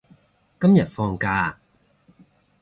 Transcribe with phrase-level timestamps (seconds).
[0.59, 1.59] 今日放假啊？